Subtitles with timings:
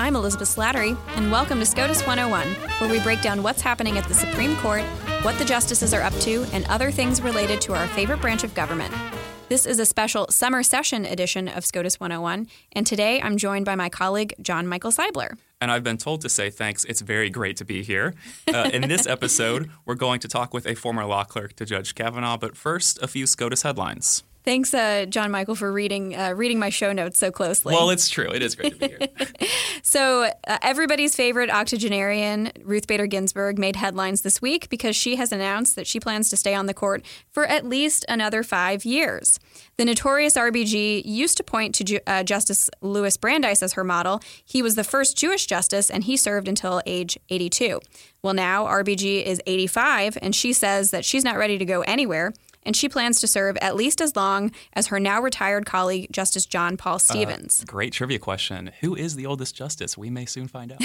[0.00, 2.48] I'm Elizabeth Slattery, and welcome to SCOTUS 101,
[2.80, 4.80] where we break down what's happening at the Supreme Court,
[5.20, 8.54] what the justices are up to, and other things related to our favorite branch of
[8.54, 8.94] government.
[9.50, 13.74] This is a special summer session edition of SCOTUS 101, and today I'm joined by
[13.74, 15.36] my colleague, John Michael Seibler.
[15.60, 16.86] And I've been told to say thanks.
[16.86, 18.14] It's very great to be here.
[18.48, 21.94] Uh, in this episode, we're going to talk with a former law clerk to Judge
[21.94, 24.24] Kavanaugh, but first, a few SCOTUS headlines.
[24.42, 27.74] Thanks, uh, John Michael, for reading uh, reading my show notes so closely.
[27.74, 28.30] Well, it's true.
[28.30, 29.28] It is great to be here.
[29.82, 35.30] so, uh, everybody's favorite octogenarian, Ruth Bader Ginsburg, made headlines this week because she has
[35.30, 39.38] announced that she plans to stay on the court for at least another five years.
[39.76, 44.20] The notorious RBG used to point to Ju- uh, Justice Louis Brandeis as her model.
[44.44, 47.80] He was the first Jewish justice, and he served until age 82.
[48.22, 52.32] Well, now RBG is 85, and she says that she's not ready to go anywhere
[52.70, 56.46] and she plans to serve at least as long as her now retired colleague, Justice
[56.46, 57.62] John Paul uh, Stevens.
[57.62, 58.70] Uh, great trivia question.
[58.80, 59.98] Who is the oldest justice?
[59.98, 60.80] We may soon find out.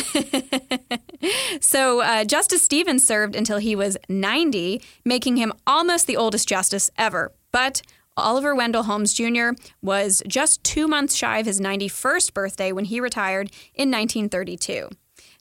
[1.62, 6.90] so, uh, Justice Stevens served until he was 90, making him almost the oldest justice
[6.98, 7.32] ever.
[7.52, 7.84] But
[8.18, 9.50] Oliver Wendell Holmes Jr.
[9.84, 14.90] was just two months shy of his 91st birthday when he retired in 1932.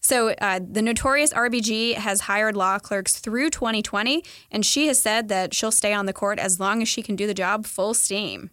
[0.04, 5.28] So uh, the notorious RBG has hired law clerks through 2020, and she has said
[5.28, 7.94] that she'll stay on the court as long as she can do the job full
[7.94, 8.50] steam.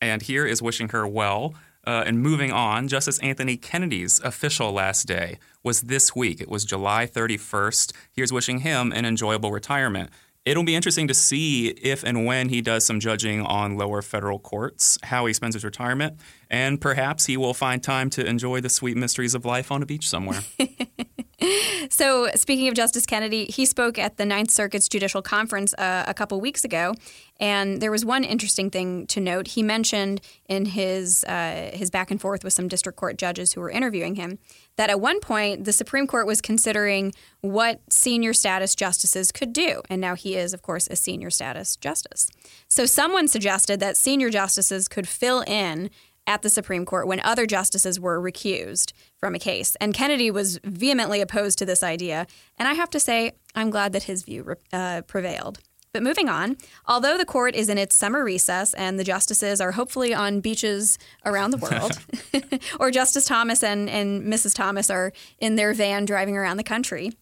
[0.00, 1.54] And here is wishing her well.
[1.84, 6.40] Uh, and moving on, Justice Anthony Kennedy's official last day was this week.
[6.40, 7.92] It was July 31st.
[8.12, 10.10] Here's wishing him an enjoyable retirement.
[10.44, 14.40] It'll be interesting to see if and when he does some judging on lower federal
[14.40, 16.18] courts, how he spends his retirement,
[16.50, 19.86] and perhaps he will find time to enjoy the sweet mysteries of life on a
[19.86, 20.40] beach somewhere.
[21.90, 26.14] so, speaking of Justice Kennedy, he spoke at the Ninth Circuit's Judicial Conference uh, a
[26.14, 26.94] couple weeks ago,
[27.40, 29.48] and there was one interesting thing to note.
[29.48, 33.60] He mentioned in his uh, his back and forth with some district court judges who
[33.60, 34.38] were interviewing him
[34.76, 39.82] that at one point the Supreme Court was considering what senior status justices could do,
[39.90, 42.28] and now he is, of course, a senior status justice.
[42.68, 45.90] So, someone suggested that senior justices could fill in
[46.26, 48.92] at the Supreme Court when other justices were recused
[49.22, 49.76] from a case.
[49.80, 52.26] And Kennedy was vehemently opposed to this idea.
[52.58, 55.60] And I have to say, I'm glad that his view uh, prevailed.
[55.92, 56.56] But moving on,
[56.88, 60.98] although the court is in its summer recess and the justices are hopefully on beaches
[61.24, 62.00] around the world,
[62.80, 64.56] or Justice Thomas and, and Mrs.
[64.56, 67.12] Thomas are in their van driving around the country,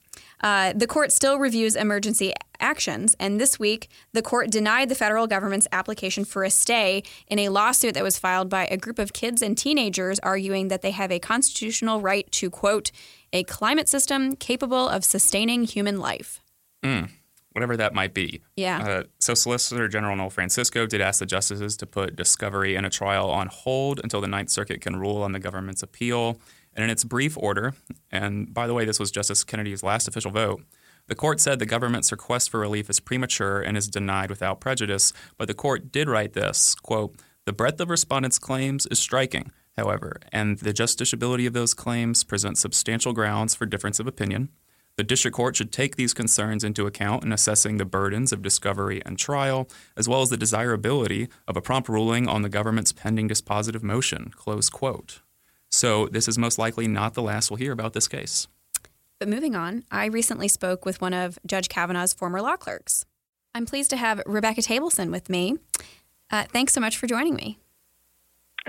[0.43, 5.27] uh, the court still reviews emergency actions, and this week, the court denied the federal
[5.27, 9.13] government's application for a stay in a lawsuit that was filed by a group of
[9.13, 12.91] kids and teenagers arguing that they have a constitutional right to, quote,
[13.33, 16.41] a climate system capable of sustaining human life.
[16.83, 17.11] Mm,
[17.53, 18.41] whatever that might be.
[18.57, 18.83] Yeah.
[18.83, 22.91] Uh, so, Solicitor General Noel Francisco did ask the justices to put discovery and a
[22.91, 26.41] trial on hold until the Ninth Circuit can rule on the government's appeal.
[26.75, 27.75] And in its brief order,
[28.11, 30.63] and by the way, this was Justice Kennedy's last official vote,
[31.09, 35.13] the court said the government's request for relief is premature and is denied without prejudice,
[35.37, 37.17] but the court did write this quote,
[37.47, 42.61] The breadth of respondents' claims is striking, however, and the justiciability of those claims presents
[42.61, 44.51] substantial grounds for difference of opinion.
[44.97, 49.01] The district court should take these concerns into account in assessing the burdens of discovery
[49.07, 53.29] and trial, as well as the desirability of a prompt ruling on the government's pending
[53.29, 54.31] dispositive motion.
[54.37, 55.23] Close quote.
[55.71, 58.49] So this is most likely not the last we'll hear about this case.
[59.19, 63.05] But moving on, I recently spoke with one of Judge Kavanaugh's former law clerks.
[63.55, 65.59] I'm pleased to have Rebecca Taibleson with me.
[66.31, 67.59] Uh, thanks so much for joining me.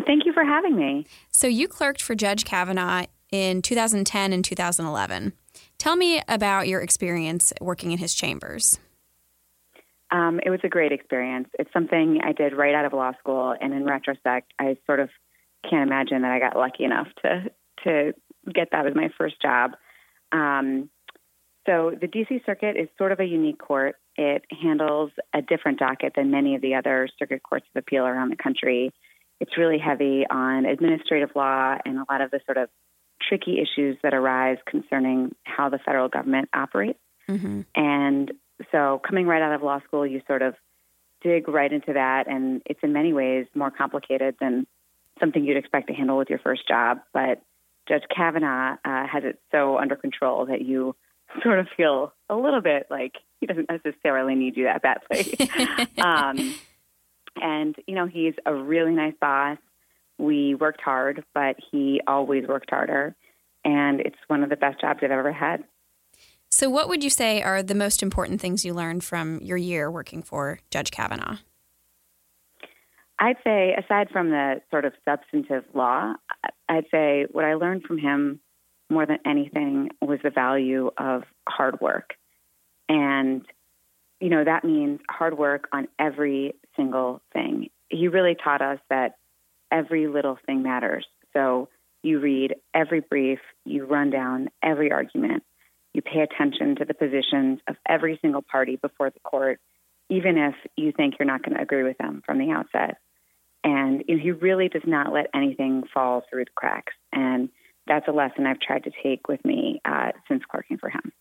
[0.06, 1.06] Thank you for having me.
[1.32, 5.34] So, you clerked for Judge Kavanaugh in 2010 and 2011.
[5.78, 8.80] Tell me about your experience working in his chambers.
[10.12, 11.50] Um, it was a great experience.
[11.58, 15.10] It's something I did right out of law school, and in retrospect, I sort of
[15.70, 17.52] can't imagine that I got lucky enough to
[17.84, 18.14] to
[18.54, 19.72] get that as my first job.
[20.32, 20.90] Um,
[21.66, 23.96] so the DC Circuit is sort of a unique court.
[24.18, 28.30] It handles a different docket than many of the other circuit courts of appeal around
[28.30, 28.92] the country.
[29.40, 32.70] It's really heavy on administrative law and a lot of the sort of
[33.28, 37.00] tricky issues that arise concerning how the federal government operates.
[37.30, 37.62] Mm-hmm.
[37.76, 38.32] And
[38.72, 40.56] so, coming right out of law school, you sort of
[41.24, 44.68] dig right into that, and it's in many ways more complicated than
[45.20, 47.00] something you'd expect to handle with your first job.
[47.14, 47.42] But
[47.88, 50.96] Judge Kavanaugh uh, has it so under control that you
[51.44, 55.98] sort of feel a little bit like he doesn't necessarily need you that badly.
[56.04, 56.56] um,
[57.42, 59.58] and, you know, he's a really nice boss.
[60.18, 63.16] We worked hard, but he always worked harder.
[63.64, 65.64] And it's one of the best jobs I've ever had.
[66.50, 69.90] So, what would you say are the most important things you learned from your year
[69.90, 71.38] working for Judge Kavanaugh?
[73.22, 76.16] I'd say, aside from the sort of substantive law,
[76.68, 78.40] I'd say what I learned from him
[78.90, 82.16] more than anything was the value of hard work.
[82.90, 83.46] And,
[84.20, 87.70] you know, that means hard work on every single thing.
[87.90, 89.18] He really taught us that
[89.72, 91.06] every little thing matters.
[91.34, 91.70] So
[92.02, 95.44] you read every brief, you run down every argument,
[95.94, 99.60] you pay attention to the positions of every single party before the court,
[100.10, 102.98] even if you think you're not going to agree with them from the outset.
[103.64, 106.94] And he really does not let anything fall through the cracks.
[107.14, 107.50] And
[107.88, 111.12] that's a lesson I've tried to take with me uh, since clerking for him.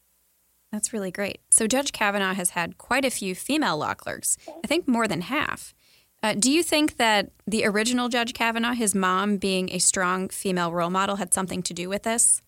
[0.72, 1.40] That's really great.
[1.50, 5.22] So Judge Kavanaugh has had quite a few female law clerks, I think more than
[5.22, 5.74] half.
[6.22, 10.70] Uh, do you think that the original Judge Kavanaugh, his mom being a strong female
[10.70, 12.42] role model, had something to do with this?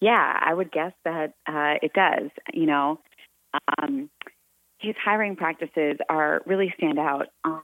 [0.00, 2.30] Yeah, I would guess that uh, it does.
[2.52, 3.00] You know,
[3.78, 4.10] um,
[4.78, 7.62] his hiring practices are really stand out on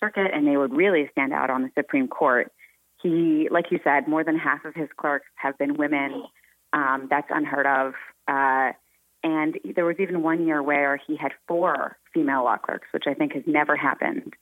[0.00, 2.52] Circuit, and they would really stand out on the Supreme Court.
[3.02, 6.24] He, like you said, more than half of his clerks have been women.
[6.72, 7.94] Um, that's unheard of.
[8.26, 8.72] Uh,
[9.22, 13.14] and there was even one year where he had four female law clerks, which I
[13.14, 14.34] think has never happened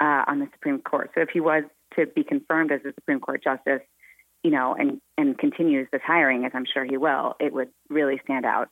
[0.00, 1.10] uh, on the Supreme Court.
[1.14, 1.64] So if he was
[1.96, 3.82] to be confirmed as a Supreme Court justice,
[4.42, 8.20] you know, and, and continues this hiring, as I'm sure he will, it would really
[8.24, 8.68] stand out.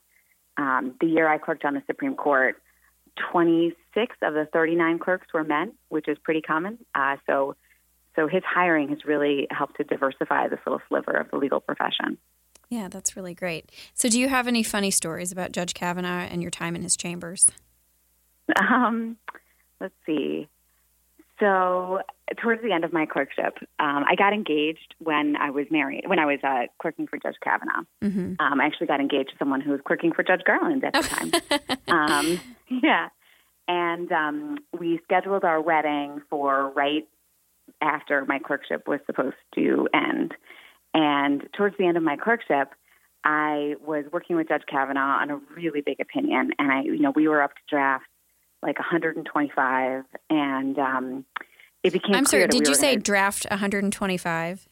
[0.56, 2.56] Um, the year I clerked on the Supreme Court,
[3.30, 6.78] 26 of the 39 clerks were men, which is pretty common.
[6.94, 7.56] Uh, so,
[8.16, 12.18] so his hiring has really helped to diversify this little sliver of the legal profession.
[12.68, 13.70] Yeah, that's really great.
[13.94, 16.96] So, do you have any funny stories about Judge Kavanaugh and your time in his
[16.96, 17.50] chambers?
[18.56, 19.16] Um,
[19.80, 20.48] let's see.
[21.40, 22.00] So,
[22.40, 26.18] towards the end of my clerkship, um, I got engaged when I was married, when
[26.18, 27.82] I was uh, clerking for Judge Kavanaugh.
[28.02, 28.34] Mm-hmm.
[28.38, 31.02] Um, I actually got engaged to someone who was clerking for Judge Garland at the
[31.02, 31.32] time.
[31.88, 32.40] um,
[32.82, 33.08] yeah.
[33.72, 37.06] And um, we scheduled our wedding for right
[37.80, 40.34] after my clerkship was supposed to end.
[40.92, 42.70] And towards the end of my clerkship,
[43.22, 47.12] I was working with Judge Kavanaugh on a really big opinion, and I, you know,
[47.14, 48.06] we were up to draft
[48.60, 51.24] like 125, and um,
[51.84, 52.16] it became.
[52.16, 52.48] I'm sorry.
[52.48, 54.68] Did we you say draft 125?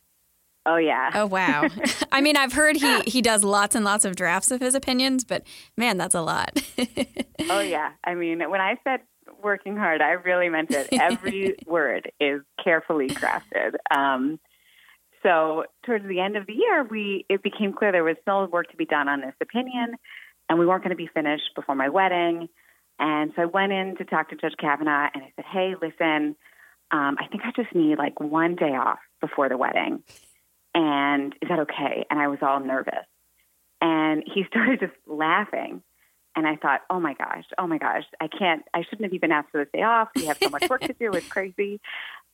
[0.69, 1.11] Oh yeah.
[1.15, 1.67] Oh wow.
[2.13, 5.25] I mean, I've heard he he does lots and lots of drafts of his opinions,
[5.25, 5.43] but
[5.79, 6.63] man, that's a lot.
[7.49, 7.93] oh yeah.
[8.05, 9.01] I mean, when I said
[9.43, 10.89] working hard, I really meant it.
[10.93, 13.77] Every word is carefully crafted.
[13.91, 14.39] Um,
[15.23, 18.71] so towards the end of the year, we it became clear there was still work
[18.71, 19.95] to be done on this opinion,
[20.51, 22.51] and we weren't going to be finished before my wedding.
[22.99, 26.37] And so I went in to talk to Judge Kavanaugh, and I said, "Hey, listen,
[26.91, 30.03] um, I think I just need like one day off before the wedding,
[30.79, 33.07] and is that okay?" And I was all nervous,
[33.81, 35.83] and he started just laughing.
[36.37, 39.33] And I thought, oh my gosh, oh my gosh, I can't, I shouldn't have even
[39.33, 40.09] asked for this day off.
[40.15, 41.11] We have so much work to do.
[41.11, 41.81] It's crazy.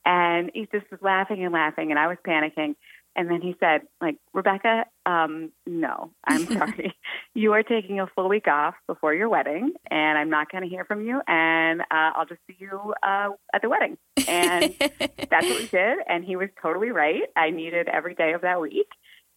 [0.05, 2.75] And he just was laughing and laughing, and I was panicking.
[3.15, 6.93] And then he said, like, Rebecca, um, no, I'm sorry.
[7.33, 10.69] you are taking a full week off before your wedding, and I'm not going to
[10.69, 13.97] hear from you, and uh, I'll just see you uh, at the wedding.
[14.27, 15.99] And that's what we did.
[16.07, 17.23] And he was totally right.
[17.35, 18.87] I needed every day of that week.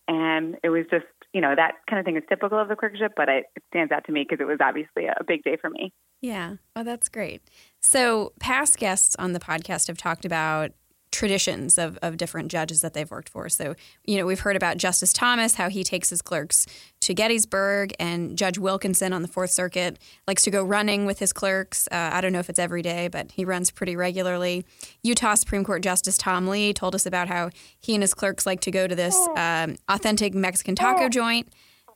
[0.09, 1.05] And it was just,
[1.35, 3.93] you know, that kind of thing is typical of the clerkship, but it, it stands
[3.93, 5.93] out to me because it was obviously a big day for me.
[6.23, 6.55] Yeah.
[6.75, 7.43] Oh, that's great.
[7.81, 10.73] So, past guests on the podcast have talked about
[11.11, 13.49] traditions of, of different judges that they've worked for.
[13.49, 16.67] So, you know, we've heard about Justice Thomas, how he takes his clerks
[17.01, 21.33] to Gettysburg, and Judge Wilkinson on the Fourth Circuit likes to go running with his
[21.33, 21.89] clerks.
[21.91, 24.65] Uh, I don't know if it's every day, but he runs pretty regularly.
[25.03, 28.61] Utah Supreme Court Justice Tom Lee told us about how he and his clerks like
[28.63, 31.53] to go to this um, authentic Mexican taco joint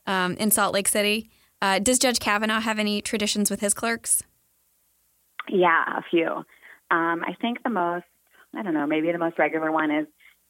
[0.07, 1.31] um, in Salt Lake City.
[1.61, 4.25] Uh, does Judge Kavanaugh have any traditions with his clerks?
[5.49, 6.45] Yeah, a few.
[6.91, 8.05] Um, I think the most,
[8.55, 10.07] I don't know, maybe the most regular one is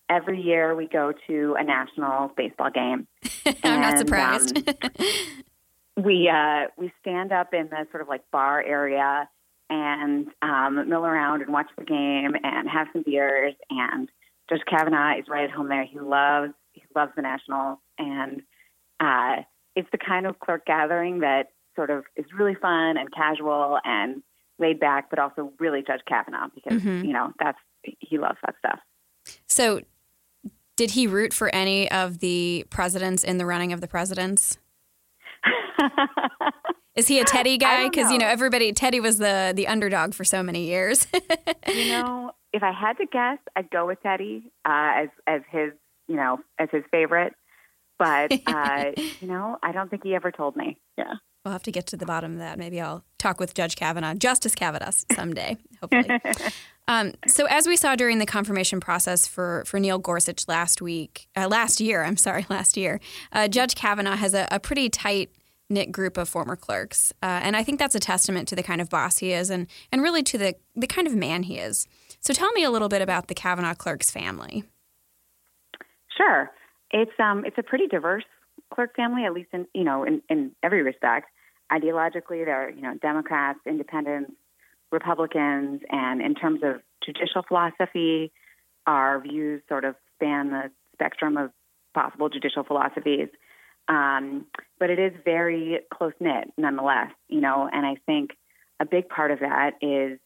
[0.09, 3.07] every year we go to a national baseball game.
[3.47, 4.57] I'm and, not surprised.
[4.59, 4.91] um,
[5.97, 9.29] we uh, we stand up in the sort of like bar area
[9.71, 13.55] and um, mill around and watch the game and have some beers.
[13.71, 14.09] And
[14.49, 15.85] Judge Kavanaugh is right at home there.
[15.85, 18.43] He loves he loves the Nationals, and
[19.01, 19.43] uh,
[19.77, 24.23] it's the kind of clerk gathering that sort of is really fun and casual and
[24.63, 27.05] laid back, but also really Judge Kavanaugh because mm-hmm.
[27.05, 28.79] you know that's he loves that stuff.
[29.47, 29.83] So,
[30.77, 34.59] did he root for any of the presidents in the running of the presidents?
[36.95, 37.89] Is he a Teddy guy?
[37.89, 41.07] Because you know everybody, Teddy was the the underdog for so many years.
[41.67, 45.73] you know, if I had to guess, I'd go with Teddy uh, as as his
[46.07, 47.35] you know as his favorite.
[47.99, 50.79] But uh, you know, I don't think he ever told me.
[50.99, 51.15] Yeah.
[51.45, 52.59] We'll have to get to the bottom of that.
[52.59, 56.21] Maybe I'll talk with Judge Kavanaugh, Justice Kavanaugh, someday, hopefully.
[56.87, 61.29] Um, so, as we saw during the confirmation process for, for Neil Gorsuch last week,
[61.37, 63.01] uh, last year, I'm sorry, last year,
[63.33, 65.31] uh, Judge Kavanaugh has a, a pretty tight
[65.69, 68.81] knit group of former clerks, uh, and I think that's a testament to the kind
[68.81, 71.87] of boss he is, and and really to the the kind of man he is.
[72.21, 74.65] So, tell me a little bit about the Kavanaugh clerks family.
[76.17, 76.51] Sure,
[76.91, 78.25] it's um it's a pretty diverse
[78.73, 81.29] clerk family, at least in you know in, in every respect.
[81.71, 84.33] Ideologically, they're you know Democrats, Independents,
[84.91, 88.33] Republicans, and in terms of judicial philosophy,
[88.87, 91.51] our views sort of span the spectrum of
[91.95, 93.29] possible judicial philosophies.
[93.89, 94.47] Um,
[94.79, 98.31] but it is very close knit nonetheless, you know, and I think
[98.81, 100.19] a big part of that is,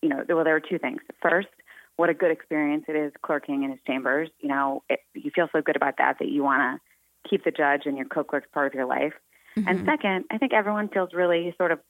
[0.00, 1.00] you know, well, there are two things.
[1.20, 1.48] First,
[1.96, 4.28] what a good experience it is clerking in his chambers.
[4.40, 6.91] You know, it, you feel so good about that that you want to
[7.28, 9.12] keep the judge and your co-clerks part of your life.
[9.56, 9.68] Mm-hmm.
[9.68, 11.80] And second, I think everyone feels really sort of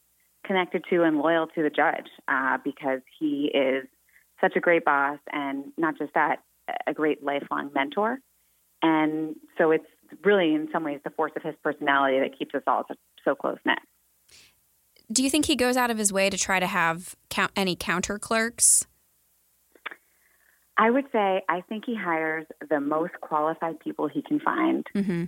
[0.44, 3.86] connected to and loyal to the judge uh, because he is
[4.40, 6.40] such a great boss and not just that,
[6.86, 8.18] a great lifelong mentor.
[8.82, 9.86] And so it's
[10.24, 13.34] really, in some ways, the force of his personality that keeps us all so, so
[13.34, 13.78] close knit.
[15.10, 17.76] Do you think he goes out of his way to try to have count, any
[17.76, 18.86] counter clerks?
[20.78, 25.24] I would say I think he hires the most qualified people he can find, mm-hmm.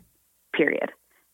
[0.54, 0.90] period.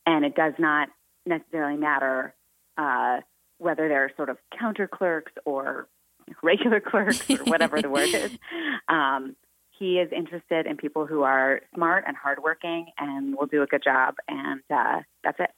[0.07, 0.89] And it does not
[1.27, 2.35] necessarily matter
[2.77, 3.21] uh,
[3.59, 5.89] whether they're sort of counter clerks or
[6.43, 8.33] regular clerks or whatever the word is.
[8.89, 9.37] Um,
[9.71, 13.83] he is interested in people who are smart and hardworking and will do a good
[13.83, 15.51] job, and uh, that's it.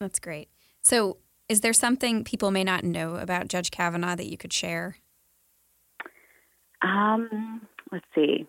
[0.00, 0.48] That's great.
[0.80, 4.98] So, is there something people may not know about Judge Kavanaugh that you could share?
[6.82, 8.46] Um, let's see.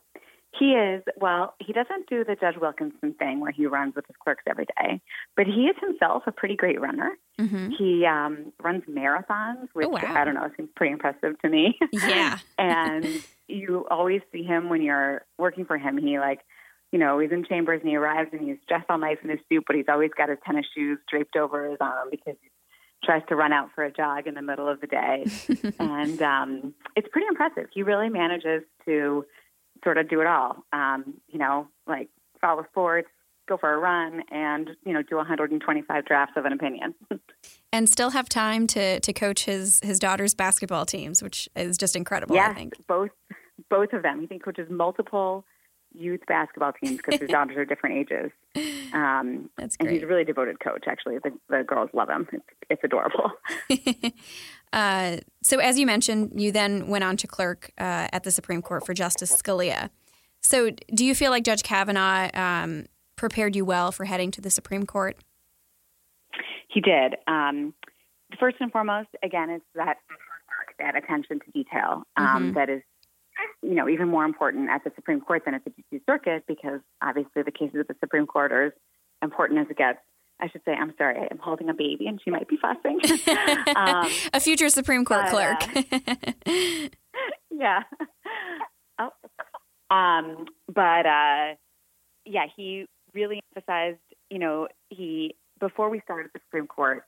[0.57, 4.15] He is, well, he doesn't do the Judge Wilkinson thing where he runs with his
[4.21, 4.99] clerks every day,
[5.37, 7.11] but he is himself a pretty great runner.
[7.39, 7.69] Mm-hmm.
[7.77, 10.01] He um, runs marathons, which oh, wow.
[10.03, 11.77] I don't know, seems pretty impressive to me.
[11.93, 12.39] Yeah.
[12.57, 13.05] and
[13.47, 15.97] you always see him when you're working for him.
[15.97, 16.39] He, like,
[16.91, 19.39] you know, he's in chambers and he arrives and he's dressed all nice in his
[19.49, 22.49] suit, but he's always got his tennis shoes draped over his arm because he
[23.03, 25.25] tries to run out for a jog in the middle of the day.
[25.79, 27.65] and um, it's pretty impressive.
[27.73, 29.25] He really manages to
[29.83, 30.57] sort of do it all.
[30.73, 32.09] Um, you know, like
[32.41, 33.07] follow sports,
[33.47, 36.93] go for a run, and you know, do 125 drafts of an opinion.
[37.73, 41.95] and still have time to to coach his his daughter's basketball teams, which is just
[41.95, 42.35] incredible.
[42.35, 43.11] Yes, I think both
[43.69, 44.27] both of them.
[44.29, 45.45] He coaches multiple
[45.93, 48.31] youth basketball teams because his daughters are different ages.
[48.93, 49.87] Um, That's great.
[49.87, 50.85] And he's a really devoted coach.
[50.87, 52.27] Actually, the, the girls love him.
[52.31, 53.31] It's, it's adorable.
[54.73, 58.61] uh, so, as you mentioned, you then went on to clerk uh, at the Supreme
[58.61, 59.89] Court for Justice Scalia.
[60.41, 64.49] So, do you feel like Judge Kavanaugh um, prepared you well for heading to the
[64.49, 65.17] Supreme Court?
[66.69, 67.15] He did.
[67.27, 67.73] Um,
[68.39, 69.97] first and foremost, again, it's that
[70.77, 72.53] that attention to detail um, mm-hmm.
[72.53, 72.81] that is
[73.61, 76.01] you know, even more important at the Supreme Court than at the D.C.
[76.05, 78.73] Circuit because obviously the cases at the Supreme Court are as
[79.21, 79.99] important as it gets.
[80.41, 82.99] I should say, I'm sorry, I'm holding a baby and she might be fussing.
[83.75, 85.91] um, a future Supreme Court but, clerk.
[86.45, 86.87] Uh,
[87.51, 87.83] yeah.
[88.97, 89.09] Oh.
[89.93, 91.55] Um, but uh,
[92.25, 97.03] yeah, he really emphasized, you know, he, before we started the Supreme Court,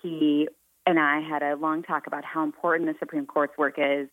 [0.00, 0.48] he
[0.86, 4.08] and I had a long talk about how important the Supreme Court's work is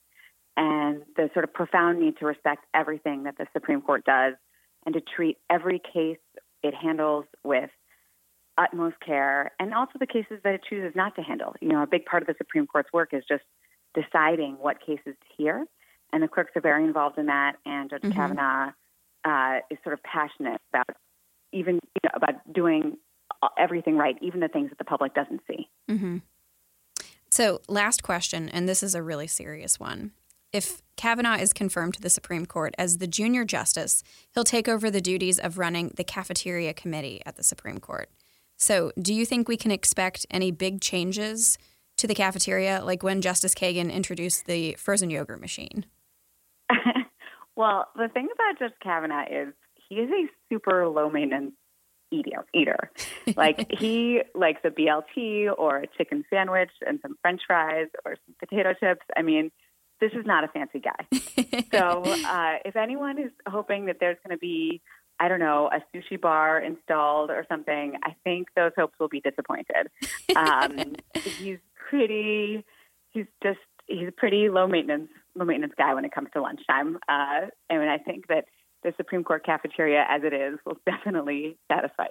[0.56, 4.34] and the sort of profound need to respect everything that the Supreme Court does
[4.86, 6.18] and to treat every case
[6.62, 7.70] it handles with
[8.58, 11.56] utmost care and also the cases that it chooses not to handle.
[11.62, 13.44] You know, a big part of the Supreme Court's work is just
[13.94, 15.66] deciding what cases to hear,
[16.12, 17.54] and the clerks are very involved in that.
[17.66, 18.12] And Judge mm-hmm.
[18.12, 18.72] Kavanaugh
[19.26, 20.98] uh, is sort of passionate about
[21.52, 22.98] even you know, about doing
[23.58, 25.70] everything right, even the things that the public doesn't see.
[25.90, 26.18] Mm-hmm.
[27.30, 30.12] So, last question, and this is a really serious one.
[30.54, 34.92] If Kavanaugh is confirmed to the Supreme Court as the junior justice, he'll take over
[34.92, 38.10] the duties of running the cafeteria committee at the Supreme Court.
[38.56, 41.58] So, do you think we can expect any big changes
[41.98, 45.88] to the cafeteria, like when Justice Kagan introduced the frozen yogurt machine?
[47.56, 49.54] well, the thing about Judge Kavanaugh is
[49.90, 51.54] he is a super low maintenance
[52.12, 52.46] eater.
[52.54, 52.92] eater.
[53.36, 58.36] like he likes a BLT or a chicken sandwich and some French fries or some
[58.40, 59.06] potato chips.
[59.18, 59.52] I mean,
[60.00, 61.66] this is not a fancy guy.
[61.72, 64.82] so uh, if anyone is hoping that there's going to be,
[65.20, 69.22] I don't know, a sushi bar installed or something, I think those hopes will be
[69.22, 69.90] disappointed.
[70.36, 70.96] Um,
[71.38, 71.60] he's
[71.90, 72.66] pretty,
[73.12, 76.98] he's just, he's a pretty low maintenance, low maintenance guy when it comes to lunchtime.
[77.08, 78.46] Uh, and I think that
[78.84, 82.08] the Supreme Court cafeteria as it is will definitely satisfy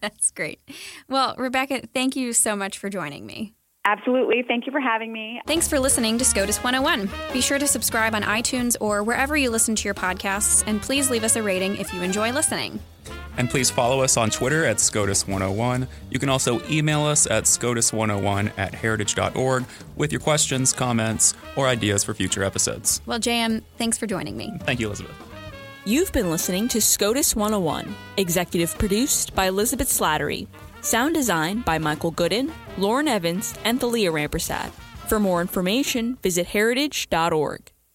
[0.00, 0.60] That's great.
[1.08, 3.54] Well, Rebecca, thank you so much for joining me.
[3.86, 4.42] Absolutely.
[4.42, 5.40] Thank you for having me.
[5.46, 7.08] Thanks for listening to SCOTUS 101.
[7.32, 11.08] Be sure to subscribe on iTunes or wherever you listen to your podcasts, and please
[11.08, 12.80] leave us a rating if you enjoy listening.
[13.38, 15.86] And please follow us on Twitter at SCOTUS101.
[16.10, 19.64] You can also email us at SCOTUS101 at heritage.org
[19.94, 23.00] with your questions, comments, or ideas for future episodes.
[23.06, 24.52] Well, JM, thanks for joining me.
[24.62, 25.14] Thank you, Elizabeth.
[25.84, 30.48] You've been listening to SCOTUS 101, executive produced by Elizabeth Slattery,
[30.86, 34.70] sound design by Michael Gooden, Lauren Evans, and Thalia Rampersad.
[35.08, 37.75] For more information, visit heritage.org.